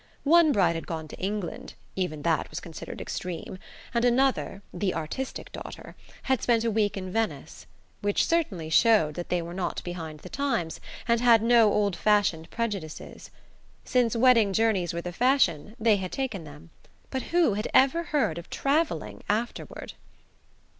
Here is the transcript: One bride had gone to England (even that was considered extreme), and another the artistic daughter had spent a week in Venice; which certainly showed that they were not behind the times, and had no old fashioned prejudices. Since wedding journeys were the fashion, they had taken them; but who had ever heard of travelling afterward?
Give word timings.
One 0.23 0.51
bride 0.51 0.73
had 0.73 0.87
gone 0.87 1.07
to 1.09 1.19
England 1.19 1.75
(even 1.95 2.23
that 2.23 2.49
was 2.49 2.59
considered 2.59 2.99
extreme), 2.99 3.59
and 3.93 4.03
another 4.03 4.63
the 4.73 4.95
artistic 4.95 5.51
daughter 5.51 5.95
had 6.23 6.41
spent 6.41 6.63
a 6.65 6.71
week 6.71 6.97
in 6.97 7.11
Venice; 7.11 7.67
which 8.01 8.25
certainly 8.25 8.71
showed 8.71 9.13
that 9.13 9.29
they 9.29 9.43
were 9.43 9.53
not 9.53 9.83
behind 9.83 10.21
the 10.21 10.27
times, 10.27 10.79
and 11.07 11.21
had 11.21 11.43
no 11.43 11.71
old 11.71 11.95
fashioned 11.95 12.49
prejudices. 12.49 13.29
Since 13.85 14.15
wedding 14.15 14.53
journeys 14.53 14.91
were 14.91 15.01
the 15.01 15.13
fashion, 15.13 15.75
they 15.79 15.97
had 15.97 16.11
taken 16.11 16.45
them; 16.45 16.71
but 17.11 17.21
who 17.29 17.53
had 17.53 17.67
ever 17.71 18.05
heard 18.05 18.39
of 18.39 18.49
travelling 18.49 19.21
afterward? 19.29 19.93